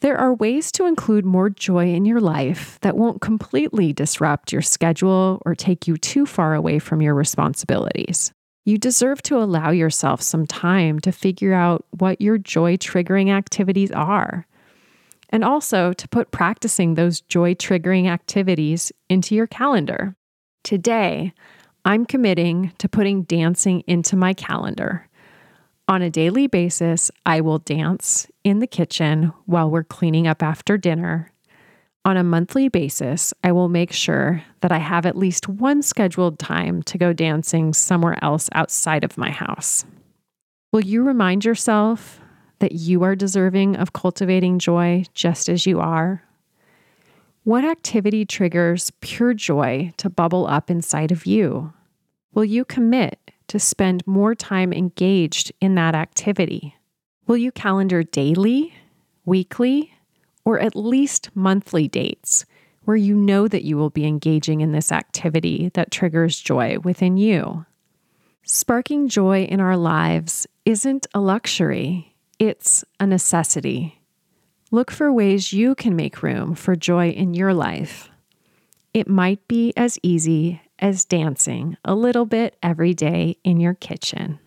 There 0.00 0.16
are 0.16 0.32
ways 0.32 0.72
to 0.72 0.86
include 0.86 1.26
more 1.26 1.50
joy 1.50 1.92
in 1.92 2.04
your 2.04 2.20
life 2.20 2.78
that 2.80 2.96
won't 2.96 3.20
completely 3.20 3.92
disrupt 3.92 4.52
your 4.52 4.62
schedule 4.62 5.42
or 5.44 5.54
take 5.54 5.86
you 5.86 5.96
too 5.96 6.24
far 6.24 6.54
away 6.54 6.78
from 6.78 7.02
your 7.02 7.14
responsibilities. 7.14 8.32
You 8.64 8.78
deserve 8.78 9.20
to 9.22 9.38
allow 9.38 9.70
yourself 9.70 10.22
some 10.22 10.46
time 10.46 11.00
to 11.00 11.12
figure 11.12 11.52
out 11.52 11.84
what 11.90 12.20
your 12.20 12.38
joy 12.38 12.76
triggering 12.76 13.30
activities 13.30 13.90
are, 13.90 14.46
and 15.30 15.44
also 15.44 15.92
to 15.94 16.08
put 16.08 16.30
practicing 16.30 16.94
those 16.94 17.20
joy 17.22 17.54
triggering 17.54 18.08
activities 18.08 18.92
into 19.08 19.34
your 19.34 19.46
calendar. 19.46 20.14
Today, 20.62 21.32
I'm 21.84 22.04
committing 22.04 22.72
to 22.78 22.88
putting 22.88 23.22
dancing 23.22 23.82
into 23.86 24.16
my 24.16 24.34
calendar 24.34 25.08
on 25.90 26.02
a 26.02 26.08
daily 26.08 26.46
basis, 26.46 27.10
I 27.26 27.40
will 27.40 27.58
dance 27.58 28.28
in 28.44 28.60
the 28.60 28.68
kitchen 28.68 29.32
while 29.46 29.68
we're 29.68 29.82
cleaning 29.82 30.28
up 30.28 30.40
after 30.40 30.78
dinner. 30.78 31.32
On 32.04 32.16
a 32.16 32.22
monthly 32.22 32.68
basis, 32.68 33.34
I 33.42 33.50
will 33.50 33.68
make 33.68 33.92
sure 33.92 34.44
that 34.60 34.70
I 34.70 34.78
have 34.78 35.04
at 35.04 35.16
least 35.16 35.48
one 35.48 35.82
scheduled 35.82 36.38
time 36.38 36.84
to 36.84 36.96
go 36.96 37.12
dancing 37.12 37.72
somewhere 37.72 38.16
else 38.22 38.48
outside 38.52 39.02
of 39.02 39.18
my 39.18 39.32
house. 39.32 39.84
Will 40.72 40.84
you 40.84 41.02
remind 41.02 41.44
yourself 41.44 42.20
that 42.60 42.72
you 42.72 43.02
are 43.02 43.16
deserving 43.16 43.76
of 43.76 43.92
cultivating 43.92 44.58
joy 44.58 45.04
just 45.12 45.48
as 45.48 45.66
you 45.66 45.80
are? 45.80 46.22
What 47.42 47.64
activity 47.64 48.24
triggers 48.24 48.92
pure 49.00 49.34
joy 49.34 49.92
to 49.96 50.08
bubble 50.08 50.46
up 50.46 50.70
inside 50.70 51.10
of 51.10 51.26
you? 51.26 51.72
Will 52.32 52.44
you 52.44 52.64
commit 52.64 53.18
to 53.48 53.58
spend 53.58 54.06
more 54.06 54.34
time 54.34 54.72
engaged 54.72 55.50
in 55.60 55.74
that 55.74 55.94
activity? 55.94 56.76
Will 57.26 57.36
you 57.36 57.50
calendar 57.50 58.02
daily, 58.02 58.74
weekly, 59.24 59.92
or 60.44 60.60
at 60.60 60.76
least 60.76 61.30
monthly 61.34 61.88
dates 61.88 62.44
where 62.84 62.96
you 62.96 63.14
know 63.14 63.48
that 63.48 63.64
you 63.64 63.76
will 63.76 63.90
be 63.90 64.06
engaging 64.06 64.60
in 64.60 64.72
this 64.72 64.92
activity 64.92 65.70
that 65.74 65.90
triggers 65.90 66.38
joy 66.38 66.78
within 66.78 67.16
you? 67.16 67.64
Sparking 68.42 69.08
joy 69.08 69.44
in 69.44 69.60
our 69.60 69.76
lives 69.76 70.46
isn't 70.64 71.06
a 71.14 71.20
luxury, 71.20 72.09
it's 72.40 72.84
a 72.98 73.06
necessity. 73.06 74.00
Look 74.72 74.90
for 74.90 75.12
ways 75.12 75.52
you 75.52 75.74
can 75.74 75.94
make 75.94 76.22
room 76.22 76.54
for 76.54 76.74
joy 76.74 77.10
in 77.10 77.34
your 77.34 77.52
life. 77.52 78.08
It 78.94 79.08
might 79.08 79.46
be 79.46 79.72
as 79.76 79.98
easy 80.02 80.60
as 80.78 81.04
dancing 81.04 81.76
a 81.84 81.94
little 81.94 82.24
bit 82.24 82.56
every 82.62 82.94
day 82.94 83.36
in 83.44 83.60
your 83.60 83.74
kitchen. 83.74 84.40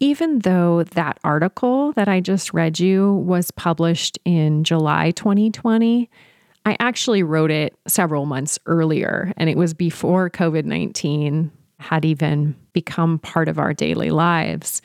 Even 0.00 0.40
though 0.40 0.82
that 0.82 1.20
article 1.22 1.92
that 1.92 2.08
I 2.08 2.20
just 2.20 2.54
read 2.54 2.80
you 2.80 3.12
was 3.12 3.50
published 3.50 4.18
in 4.24 4.64
July 4.64 5.10
2020, 5.12 6.10
I 6.64 6.76
actually 6.80 7.22
wrote 7.22 7.50
it 7.50 7.76
several 7.86 8.24
months 8.24 8.58
earlier, 8.66 9.32
and 9.36 9.50
it 9.50 9.56
was 9.56 9.74
before 9.74 10.30
COVID 10.30 10.64
19 10.64 11.52
had 11.78 12.04
even 12.04 12.56
become 12.72 13.18
part 13.18 13.48
of 13.48 13.58
our 13.58 13.74
daily 13.74 14.10
lives. 14.10 14.80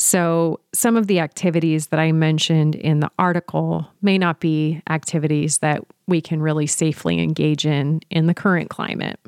So, 0.00 0.60
some 0.72 0.96
of 0.96 1.08
the 1.08 1.18
activities 1.18 1.88
that 1.88 1.98
I 1.98 2.12
mentioned 2.12 2.76
in 2.76 3.00
the 3.00 3.10
article 3.18 3.84
may 4.00 4.16
not 4.16 4.38
be 4.38 4.80
activities 4.88 5.58
that 5.58 5.82
we 6.06 6.20
can 6.20 6.40
really 6.40 6.68
safely 6.68 7.20
engage 7.20 7.66
in 7.66 8.00
in 8.08 8.28
the 8.28 8.34
current 8.34 8.70
climate. 8.70 9.18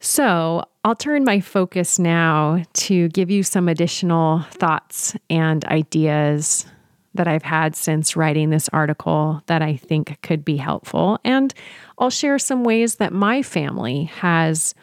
So 0.00 0.62
I'll 0.84 0.94
turn 0.94 1.24
my 1.24 1.40
focus 1.40 1.98
now 1.98 2.62
to 2.74 3.08
give 3.08 3.30
you 3.30 3.42
some 3.42 3.68
additional 3.68 4.40
thoughts 4.50 5.14
and 5.30 5.64
ideas 5.66 6.66
that 7.14 7.26
I've 7.26 7.42
had 7.42 7.74
since 7.74 8.14
writing 8.14 8.50
this 8.50 8.68
article 8.70 9.42
that 9.46 9.62
I 9.62 9.76
think 9.76 10.20
could 10.22 10.44
be 10.44 10.56
helpful. 10.56 11.18
And 11.24 11.52
I'll 11.98 12.10
share 12.10 12.38
some 12.38 12.62
ways 12.62 12.96
that 12.96 13.12
my 13.12 13.42
family 13.42 14.04
has 14.04 14.74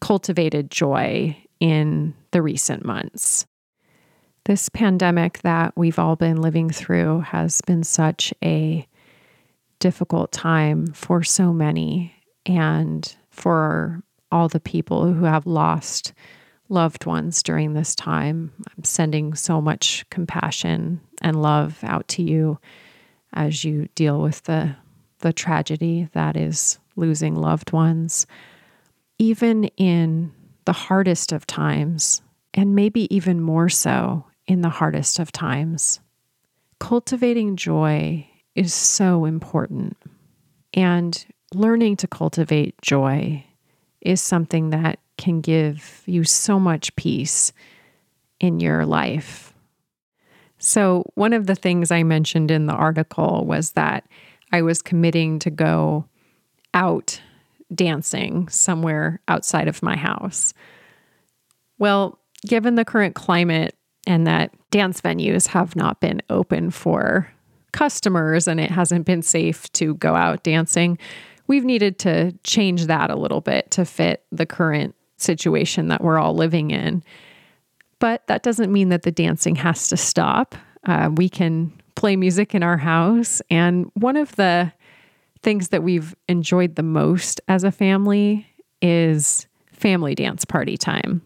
cultivated 0.00 0.70
joy 0.70 1.36
in 1.60 2.14
the 2.30 2.42
recent 2.42 2.84
months. 2.84 3.46
This 4.44 4.68
pandemic 4.68 5.40
that 5.40 5.72
we've 5.74 5.98
all 5.98 6.16
been 6.16 6.42
living 6.42 6.68
through 6.68 7.20
has 7.20 7.62
been 7.62 7.82
such 7.82 8.34
a 8.42 8.86
difficult 9.78 10.32
time 10.32 10.88
for 10.88 11.22
so 11.22 11.50
many 11.50 12.14
and 12.44 13.16
for 13.30 14.02
all 14.30 14.48
the 14.48 14.60
people 14.60 15.10
who 15.14 15.24
have 15.24 15.46
lost 15.46 16.12
loved 16.68 17.06
ones 17.06 17.42
during 17.42 17.72
this 17.72 17.94
time. 17.94 18.52
I'm 18.76 18.84
sending 18.84 19.34
so 19.34 19.62
much 19.62 20.04
compassion 20.10 21.00
and 21.22 21.40
love 21.40 21.78
out 21.82 22.06
to 22.08 22.22
you 22.22 22.58
as 23.32 23.64
you 23.64 23.88
deal 23.94 24.20
with 24.20 24.42
the 24.42 24.76
the 25.20 25.32
tragedy 25.32 26.10
that 26.12 26.36
is 26.36 26.78
losing 26.96 27.34
loved 27.34 27.72
ones. 27.72 28.26
Even 29.18 29.64
in 29.78 30.32
the 30.66 30.72
hardest 30.72 31.32
of 31.32 31.46
times, 31.46 32.20
and 32.52 32.74
maybe 32.74 33.14
even 33.14 33.40
more 33.40 33.70
so 33.70 34.26
in 34.46 34.60
the 34.60 34.68
hardest 34.68 35.18
of 35.18 35.32
times, 35.32 36.00
cultivating 36.78 37.56
joy 37.56 38.28
is 38.54 38.74
so 38.74 39.24
important. 39.24 39.96
And 40.72 41.24
learning 41.52 41.96
to 41.98 42.06
cultivate 42.06 42.80
joy 42.82 43.44
is 44.00 44.20
something 44.20 44.70
that 44.70 44.98
can 45.16 45.40
give 45.40 46.02
you 46.06 46.24
so 46.24 46.58
much 46.58 46.94
peace 46.96 47.52
in 48.40 48.60
your 48.60 48.84
life. 48.84 49.54
So, 50.58 51.04
one 51.14 51.32
of 51.32 51.46
the 51.46 51.54
things 51.54 51.90
I 51.90 52.02
mentioned 52.02 52.50
in 52.50 52.66
the 52.66 52.72
article 52.72 53.44
was 53.46 53.72
that 53.72 54.06
I 54.52 54.62
was 54.62 54.82
committing 54.82 55.38
to 55.40 55.50
go 55.50 56.06
out 56.72 57.20
dancing 57.74 58.48
somewhere 58.48 59.20
outside 59.28 59.68
of 59.68 59.82
my 59.82 59.96
house. 59.96 60.54
Well, 61.78 62.18
given 62.46 62.74
the 62.74 62.84
current 62.84 63.14
climate 63.14 63.74
and 64.06 64.26
that 64.26 64.52
dance 64.70 65.00
venues 65.00 65.48
have 65.48 65.76
not 65.76 66.00
been 66.00 66.20
open 66.30 66.70
for 66.70 67.30
customers 67.72 68.46
and 68.46 68.60
it 68.60 68.70
hasn't 68.70 69.04
been 69.04 69.22
safe 69.22 69.70
to 69.72 69.94
go 69.94 70.14
out 70.14 70.42
dancing, 70.42 70.98
we've 71.46 71.64
needed 71.64 71.98
to 71.98 72.32
change 72.44 72.86
that 72.86 73.10
a 73.10 73.16
little 73.16 73.40
bit 73.40 73.70
to 73.72 73.84
fit 73.84 74.24
the 74.30 74.46
current 74.46 74.94
situation 75.16 75.88
that 75.88 76.02
we're 76.02 76.18
all 76.18 76.34
living 76.34 76.70
in. 76.70 77.02
But 77.98 78.26
that 78.26 78.42
doesn't 78.42 78.72
mean 78.72 78.90
that 78.90 79.02
the 79.02 79.12
dancing 79.12 79.56
has 79.56 79.88
to 79.88 79.96
stop. 79.96 80.54
Uh, 80.86 81.10
we 81.14 81.28
can 81.28 81.72
play 81.94 82.16
music 82.16 82.54
in 82.54 82.62
our 82.62 82.76
house. 82.76 83.40
And 83.50 83.90
one 83.94 84.16
of 84.16 84.34
the 84.36 84.72
things 85.42 85.68
that 85.68 85.82
we've 85.82 86.14
enjoyed 86.28 86.76
the 86.76 86.82
most 86.82 87.40
as 87.48 87.64
a 87.64 87.72
family 87.72 88.46
is 88.82 89.46
family 89.72 90.14
dance 90.14 90.44
party 90.44 90.76
time. 90.76 91.22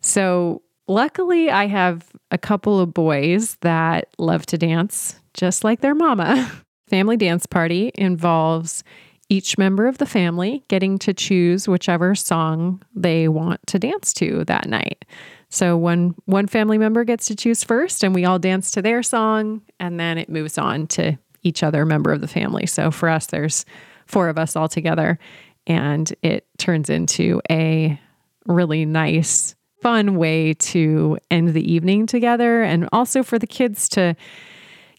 So, 0.00 0.62
luckily, 0.88 1.50
I 1.50 1.66
have 1.66 2.10
a 2.30 2.38
couple 2.38 2.80
of 2.80 2.92
boys 2.92 3.56
that 3.60 4.08
love 4.18 4.46
to 4.46 4.58
dance 4.58 5.20
just 5.34 5.64
like 5.64 5.80
their 5.80 5.94
mama. 5.94 6.50
family 6.88 7.16
dance 7.16 7.46
party 7.46 7.92
involves 7.94 8.82
each 9.28 9.58
member 9.58 9.86
of 9.86 9.98
the 9.98 10.06
family 10.06 10.64
getting 10.68 10.98
to 10.98 11.12
choose 11.12 11.68
whichever 11.68 12.14
song 12.14 12.82
they 12.94 13.28
want 13.28 13.64
to 13.66 13.78
dance 13.78 14.14
to 14.14 14.44
that 14.46 14.66
night. 14.68 15.04
So 15.50 15.76
one 15.76 16.14
one 16.24 16.46
family 16.46 16.78
member 16.78 17.04
gets 17.04 17.26
to 17.26 17.36
choose 17.36 17.62
first 17.62 18.02
and 18.02 18.14
we 18.14 18.24
all 18.24 18.38
dance 18.38 18.70
to 18.72 18.82
their 18.82 19.02
song 19.02 19.62
and 19.78 20.00
then 20.00 20.18
it 20.18 20.30
moves 20.30 20.58
on 20.58 20.86
to 20.88 21.18
each 21.42 21.62
other 21.62 21.84
member 21.84 22.12
of 22.12 22.20
the 22.20 22.28
family. 22.28 22.66
So 22.66 22.90
for 22.90 23.08
us 23.08 23.26
there's 23.26 23.64
four 24.06 24.28
of 24.28 24.38
us 24.38 24.56
all 24.56 24.68
together 24.68 25.18
and 25.66 26.12
it 26.22 26.46
turns 26.56 26.88
into 26.88 27.42
a 27.50 28.00
really 28.46 28.86
nice 28.86 29.54
fun 29.80 30.16
way 30.16 30.54
to 30.54 31.18
end 31.30 31.54
the 31.54 31.72
evening 31.72 32.06
together 32.06 32.62
and 32.62 32.88
also 32.92 33.22
for 33.22 33.38
the 33.38 33.46
kids 33.46 33.88
to 33.90 34.16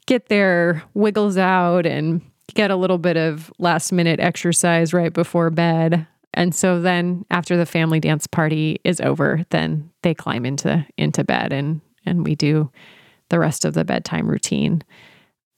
get 0.06 0.28
their 0.28 0.84
wiggles 0.94 1.38
out 1.38 1.86
and 1.86 2.22
get 2.54 2.72
a 2.72 2.76
little 2.76 2.98
bit 2.98 3.18
of 3.18 3.52
last 3.60 3.92
minute 3.92 4.20
exercise 4.20 4.94
right 4.94 5.14
before 5.14 5.50
bed. 5.50 6.08
And 6.34 6.54
so 6.54 6.82
then 6.82 7.26
after 7.30 7.58
the 7.58 7.66
family 7.66 8.00
dance 8.00 8.28
party 8.28 8.80
is 8.84 9.02
over, 9.02 9.44
then 9.50 9.92
they 10.02 10.14
climb 10.14 10.46
into 10.46 10.86
into 10.98 11.24
bed 11.24 11.54
and 11.54 11.82
and 12.06 12.26
we 12.26 12.36
do 12.36 12.72
the 13.30 13.40
rest 13.40 13.66
of 13.66 13.74
the 13.74 13.86
bedtime 13.86 14.28
routine. 14.28 14.84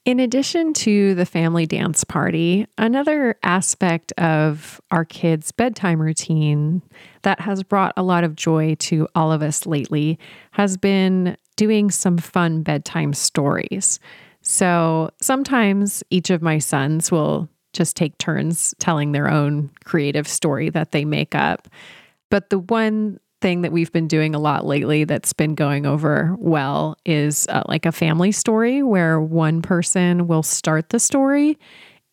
In 0.03 0.20
addition 0.20 0.74
to 0.74 1.13
the 1.13 1.27
family 1.27 1.67
dance 1.67 2.03
party, 2.03 2.65
another 2.79 3.36
aspect 3.43 4.12
of 4.13 4.81
our 4.89 5.05
kids' 5.05 5.51
bedtime 5.51 6.01
routine 6.01 6.81
that 7.22 7.39
has 7.39 7.62
brought 7.62 7.93
a 7.96 8.01
lot 8.01 8.24
of 8.24 8.36
joy 8.36 8.75
to 8.79 9.08
all 9.13 9.31
of 9.31 9.43
us 9.43 9.67
lately 9.67 10.17
has 10.51 10.75
been 10.75 11.38
doing 11.55 11.91
some 11.91 12.17
fun 12.17 12.63
bedtime 12.63 13.13
stories. 13.13 14.00
So 14.41 15.12
sometimes 15.22 16.03
each 16.10 16.31
of 16.31 16.41
my 16.41 16.58
sons 16.58 17.12
will 17.12 17.48
just 17.74 17.96
take 17.96 18.17
turns 18.17 18.74
telling 18.79 19.12
their 19.12 19.29
own 19.29 19.70
creative 19.84 20.27
story 20.27 20.72
that 20.72 20.93
they 20.93 21.05
make 21.05 21.36
up. 21.36 21.67
But 22.31 22.50
the 22.50 22.58
one 22.58 23.20
thing 23.41 23.63
that 23.63 23.71
we've 23.71 23.91
been 23.91 24.07
doing 24.07 24.36
a 24.36 24.39
lot 24.39 24.65
lately 24.65 25.03
that's 25.03 25.33
been 25.33 25.55
going 25.55 25.86
over 25.86 26.36
well 26.39 26.95
is 27.05 27.48
uh, 27.50 27.63
like 27.67 27.86
a 27.86 27.91
family 27.91 28.31
story 28.31 28.83
where 28.83 29.19
one 29.19 29.62
person 29.62 30.27
will 30.27 30.43
start 30.43 30.89
the 30.89 31.00
story 31.00 31.57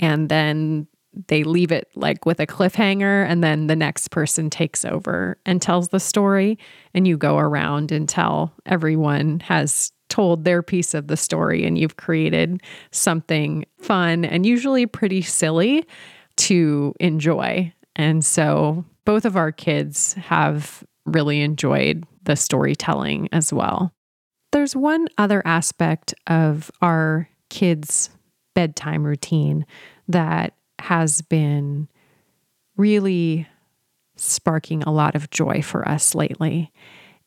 and 0.00 0.28
then 0.28 0.86
they 1.26 1.42
leave 1.42 1.72
it 1.72 1.88
like 1.94 2.24
with 2.24 2.40
a 2.40 2.46
cliffhanger 2.46 3.26
and 3.28 3.42
then 3.42 3.66
the 3.66 3.76
next 3.76 4.08
person 4.08 4.50
takes 4.50 4.84
over 4.84 5.38
and 5.44 5.60
tells 5.60 5.88
the 5.88 6.00
story 6.00 6.58
and 6.94 7.06
you 7.08 7.16
go 7.16 7.38
around 7.38 7.92
until 7.92 8.52
everyone 8.66 9.40
has 9.40 9.92
told 10.08 10.44
their 10.44 10.62
piece 10.62 10.94
of 10.94 11.08
the 11.08 11.16
story 11.16 11.64
and 11.64 11.78
you've 11.78 11.96
created 11.96 12.62
something 12.90 13.64
fun 13.78 14.24
and 14.24 14.46
usually 14.46 14.86
pretty 14.86 15.22
silly 15.22 15.84
to 16.36 16.94
enjoy. 17.00 17.72
And 17.96 18.24
so 18.24 18.84
both 19.04 19.24
of 19.24 19.36
our 19.36 19.52
kids 19.52 20.14
have 20.14 20.84
really 21.12 21.40
enjoyed 21.40 22.04
the 22.24 22.36
storytelling 22.36 23.28
as 23.32 23.52
well. 23.52 23.92
There's 24.52 24.74
one 24.74 25.08
other 25.18 25.42
aspect 25.44 26.14
of 26.26 26.70
our 26.80 27.28
kids' 27.50 28.10
bedtime 28.54 29.04
routine 29.04 29.66
that 30.08 30.54
has 30.78 31.22
been 31.22 31.88
really 32.76 33.46
sparking 34.16 34.82
a 34.82 34.92
lot 34.92 35.14
of 35.14 35.30
joy 35.30 35.62
for 35.62 35.86
us 35.88 36.14
lately. 36.14 36.72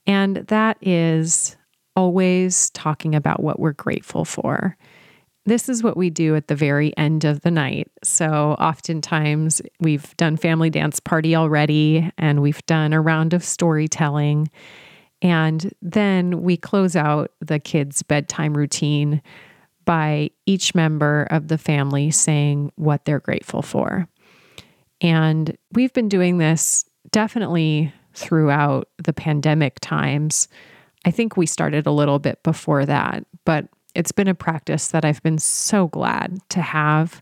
And 0.07 0.37
that 0.47 0.77
is 0.81 1.55
always 1.95 2.69
talking 2.71 3.15
about 3.15 3.43
what 3.43 3.59
we're 3.59 3.73
grateful 3.73 4.25
for. 4.25 4.77
This 5.45 5.69
is 5.69 5.81
what 5.81 5.97
we 5.97 6.09
do 6.09 6.35
at 6.35 6.47
the 6.47 6.55
very 6.55 6.95
end 6.97 7.25
of 7.25 7.41
the 7.41 7.49
night. 7.49 7.87
So, 8.03 8.55
oftentimes, 8.59 9.61
we've 9.79 10.15
done 10.17 10.37
family 10.37 10.69
dance 10.69 10.99
party 10.99 11.35
already, 11.35 12.11
and 12.17 12.41
we've 12.41 12.63
done 12.67 12.93
a 12.93 13.01
round 13.01 13.33
of 13.33 13.43
storytelling. 13.43 14.49
And 15.21 15.71
then 15.81 16.43
we 16.43 16.57
close 16.57 16.95
out 16.95 17.31
the 17.39 17.59
kids' 17.59 18.03
bedtime 18.03 18.55
routine 18.55 19.21
by 19.85 20.29
each 20.45 20.75
member 20.75 21.27
of 21.31 21.47
the 21.47 21.57
family 21.57 22.11
saying 22.11 22.71
what 22.75 23.05
they're 23.05 23.19
grateful 23.19 23.61
for. 23.61 24.07
And 24.99 25.57
we've 25.73 25.93
been 25.93 26.09
doing 26.09 26.37
this 26.37 26.85
definitely 27.11 27.91
throughout 28.13 28.87
the 29.03 29.13
pandemic 29.13 29.79
times. 29.79 30.47
I 31.05 31.11
think 31.11 31.35
we 31.35 31.47
started 31.47 31.87
a 31.87 31.91
little 31.91 32.19
bit 32.19 32.43
before 32.43 32.85
that, 32.85 33.25
but 33.43 33.65
it's 33.95 34.11
been 34.11 34.27
a 34.27 34.35
practice 34.35 34.89
that 34.89 35.05
I've 35.05 35.21
been 35.23 35.37
so 35.37 35.87
glad 35.87 36.37
to 36.49 36.61
have 36.61 37.21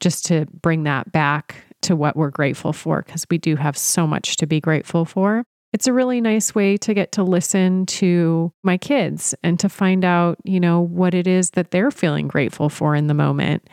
just 0.00 0.26
to 0.26 0.46
bring 0.62 0.84
that 0.84 1.10
back 1.12 1.56
to 1.82 1.96
what 1.96 2.16
we're 2.16 2.30
grateful 2.30 2.72
for 2.72 3.02
because 3.02 3.26
we 3.30 3.38
do 3.38 3.56
have 3.56 3.76
so 3.76 4.06
much 4.06 4.36
to 4.36 4.46
be 4.46 4.60
grateful 4.60 5.04
for. 5.04 5.44
It's 5.72 5.86
a 5.86 5.92
really 5.92 6.20
nice 6.20 6.54
way 6.54 6.76
to 6.78 6.94
get 6.94 7.12
to 7.12 7.22
listen 7.22 7.86
to 7.86 8.52
my 8.62 8.78
kids 8.78 9.34
and 9.42 9.58
to 9.60 9.68
find 9.68 10.04
out, 10.04 10.38
you 10.44 10.58
know, 10.58 10.80
what 10.80 11.14
it 11.14 11.26
is 11.26 11.50
that 11.50 11.70
they're 11.70 11.90
feeling 11.90 12.28
grateful 12.28 12.68
for 12.68 12.94
in 12.94 13.08
the 13.08 13.14
moment. 13.14 13.68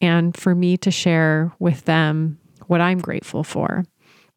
And 0.00 0.36
for 0.36 0.54
me 0.54 0.76
to 0.78 0.90
share 0.90 1.52
with 1.58 1.84
them 1.84 2.38
what 2.66 2.80
I'm 2.80 2.98
grateful 2.98 3.42
for. 3.42 3.84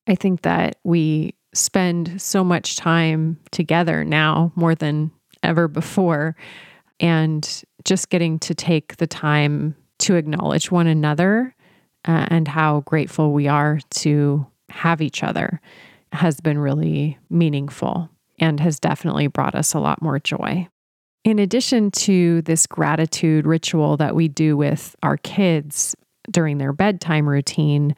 I 0.08 0.16
think 0.16 0.42
that 0.42 0.78
we 0.84 1.36
spend 1.54 2.22
so 2.22 2.44
much 2.44 2.78
time 2.78 3.38
together 3.52 4.04
now 4.04 4.52
more 4.56 4.74
than 4.74 5.12
ever 5.44 5.68
before. 5.68 6.36
And 7.00 7.64
just 7.84 8.10
getting 8.10 8.40
to 8.40 8.54
take 8.54 8.98
the 8.98 9.08
time 9.08 9.76
to 10.00 10.16
acknowledge 10.16 10.72
one 10.72 10.88
another 10.88 11.56
uh, 12.08 12.28
and 12.30 12.48
how 12.48 12.82
grateful 12.82 13.34
we 13.34 13.48
are 13.48 13.80
to 13.92 14.46
have 14.70 15.02
each 15.02 15.24
other 15.24 15.62
has 16.12 16.42
been 16.42 16.58
really 16.58 17.18
meaningful 17.30 18.10
and 18.40 18.60
has 18.60 18.80
definitely 18.80 19.28
brought 19.28 19.56
us 19.56 19.74
a 19.74 19.80
lot 19.80 20.02
more 20.02 20.20
joy. 20.20 20.68
In 21.24 21.38
addition 21.38 21.92
to 21.92 22.42
this 22.42 22.66
gratitude 22.66 23.46
ritual 23.46 23.98
that 23.98 24.16
we 24.16 24.28
do 24.28 24.58
with 24.58 24.96
our 25.04 25.18
kids 25.18 25.96
during 26.32 26.58
their 26.58 26.74
bedtime 26.74 27.30
routine, 27.30 27.96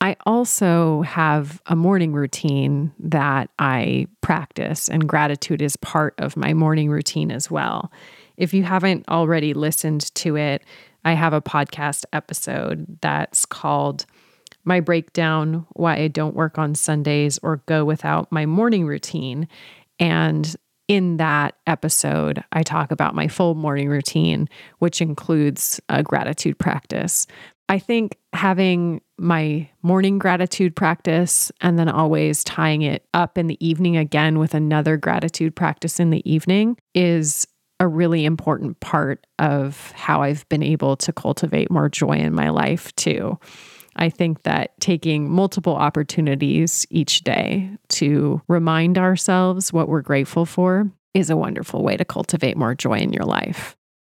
I 0.00 0.16
also 0.26 1.02
have 1.02 1.62
a 1.66 1.76
morning 1.76 2.12
routine 2.12 2.92
that 2.98 3.50
I 3.58 4.06
practice, 4.20 4.88
and 4.88 5.08
gratitude 5.08 5.62
is 5.62 5.76
part 5.76 6.14
of 6.18 6.36
my 6.36 6.52
morning 6.52 6.90
routine 6.90 7.30
as 7.30 7.50
well. 7.50 7.90
If 8.36 8.52
you 8.52 8.64
haven't 8.64 9.08
already 9.08 9.54
listened 9.54 10.14
to 10.16 10.36
it, 10.36 10.62
I 11.04 11.12
have 11.12 11.32
a 11.32 11.40
podcast 11.40 12.04
episode 12.12 12.98
that's 13.00 13.46
called 13.46 14.06
My 14.64 14.80
Breakdown 14.80 15.66
Why 15.74 15.96
I 15.96 16.08
Don't 16.08 16.34
Work 16.34 16.58
on 16.58 16.74
Sundays 16.74 17.38
or 17.42 17.62
Go 17.66 17.84
Without 17.84 18.32
My 18.32 18.46
Morning 18.46 18.86
Routine. 18.86 19.48
And 19.98 20.54
in 20.88 21.16
that 21.16 21.54
episode, 21.66 22.44
I 22.52 22.62
talk 22.62 22.90
about 22.90 23.14
my 23.14 23.28
full 23.28 23.54
morning 23.54 23.88
routine, 23.88 24.48
which 24.80 25.00
includes 25.00 25.80
a 25.88 26.02
gratitude 26.02 26.58
practice. 26.58 27.26
I 27.68 27.78
think 27.78 28.18
having 28.32 29.00
my 29.16 29.68
morning 29.82 30.18
gratitude 30.18 30.76
practice 30.76 31.50
and 31.60 31.78
then 31.78 31.88
always 31.88 32.44
tying 32.44 32.82
it 32.82 33.06
up 33.14 33.38
in 33.38 33.46
the 33.46 33.66
evening 33.66 33.96
again 33.96 34.38
with 34.38 34.54
another 34.54 34.96
gratitude 34.96 35.56
practice 35.56 35.98
in 35.98 36.10
the 36.10 36.28
evening 36.30 36.76
is 36.94 37.46
a 37.80 37.88
really 37.88 38.24
important 38.24 38.78
part 38.80 39.26
of 39.38 39.92
how 39.92 40.22
I've 40.22 40.48
been 40.48 40.62
able 40.62 40.96
to 40.98 41.12
cultivate 41.12 41.70
more 41.70 41.88
joy 41.88 42.18
in 42.18 42.34
my 42.34 42.50
life, 42.50 42.94
too. 42.96 43.38
I 43.96 44.10
think 44.10 44.42
that 44.42 44.78
taking 44.80 45.30
multiple 45.30 45.74
opportunities 45.76 46.86
each 46.90 47.22
day 47.22 47.70
to 47.90 48.42
remind 48.48 48.98
ourselves 48.98 49.72
what 49.72 49.88
we're 49.88 50.02
grateful 50.02 50.46
for 50.46 50.90
is 51.14 51.30
a 51.30 51.36
wonderful 51.36 51.82
way 51.82 51.96
to 51.96 52.04
cultivate 52.04 52.56
more 52.56 52.74
joy 52.74 52.98
in 52.98 53.12
your 53.12 53.24
life. 53.24 53.76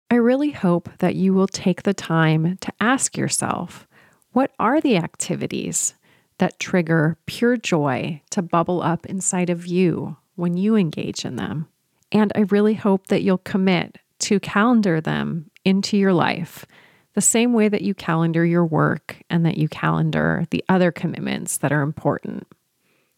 I 0.10 0.16
really 0.16 0.52
hope 0.52 0.90
that 1.00 1.16
you 1.16 1.34
will 1.34 1.48
take 1.48 1.84
the 1.84 1.94
time 1.94 2.58
to 2.62 2.72
ask 2.80 3.18
yourself 3.18 3.88
what 4.32 4.52
are 4.60 4.80
the 4.80 4.98
activities 4.98 5.96
that 6.38 6.60
trigger 6.60 7.18
pure 7.26 7.58
joy 7.58 8.22
to 8.30 8.42
bubble 8.42 8.82
up 8.82 9.06
inside 9.08 9.50
of 9.50 9.68
you 9.68 10.16
when 10.36 10.56
you 10.56 10.76
engage 10.76 11.26
in 11.26 11.36
them? 11.36 11.68
And 12.12 12.32
I 12.36 12.42
really 12.42 12.76
hope 12.76 13.08
that 13.08 13.22
you'll 13.22 13.40
commit 13.40 13.98
to 14.20 14.40
calendar 14.40 15.02
them 15.02 15.50
into 15.66 15.98
your 15.98 16.14
life 16.14 16.66
the 17.14 17.22
same 17.22 17.52
way 17.52 17.68
that 17.68 17.82
you 17.82 17.94
calendar 17.94 18.46
your 18.46 18.66
work 18.66 19.18
and 19.30 19.46
that 19.46 19.58
you 19.58 19.68
calendar 19.68 20.46
the 20.52 20.64
other 20.70 20.92
commitments 20.92 21.58
that 21.58 21.72
are 21.72 21.82
important. 21.82 22.48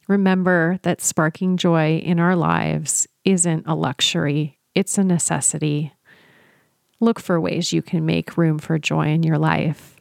Remember 0.07 0.79
that 0.81 1.01
sparking 1.01 1.57
joy 1.57 1.97
in 1.97 2.19
our 2.19 2.35
lives 2.35 3.07
isn't 3.25 3.67
a 3.67 3.75
luxury, 3.75 4.57
it's 4.73 4.97
a 4.97 5.03
necessity. 5.03 5.93
Look 7.01 7.19
for 7.19 7.39
ways 7.39 7.71
you 7.71 7.81
can 7.81 8.05
make 8.05 8.35
room 8.37 8.59
for 8.59 8.77
joy 8.77 9.07
in 9.07 9.23
your 9.23 9.37
life. 9.37 9.95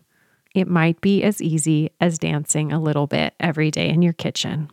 it 0.54 0.66
might 0.66 1.00
be 1.00 1.22
as 1.22 1.40
easy 1.42 1.90
as 2.00 2.18
dancing 2.18 2.72
a 2.72 2.80
little 2.80 3.06
bit 3.06 3.34
every 3.38 3.70
day 3.70 3.88
in 3.90 4.02
your 4.02 4.12
kitchen. 4.14 4.68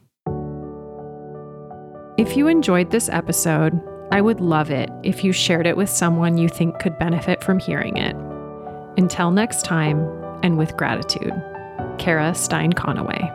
If 2.17 2.37
you 2.37 2.47
enjoyed 2.47 2.91
this 2.91 3.09
episode, 3.09 3.79
I 4.11 4.21
would 4.21 4.39
love 4.39 4.71
it 4.71 4.89
if 5.03 5.23
you 5.23 5.33
shared 5.33 5.67
it 5.67 5.75
with 5.75 5.89
someone 5.89 6.37
you 6.37 6.47
think 6.47 6.79
could 6.79 6.97
benefit 6.97 7.43
from 7.43 7.59
hearing 7.59 7.97
it. 7.97 8.15
Until 8.97 9.31
next 9.31 9.65
time, 9.65 10.07
and 10.41 10.57
with 10.57 10.77
gratitude, 10.77 11.33
Kara 11.99 12.33
Stein 12.33 12.71
Conaway. 12.71 13.34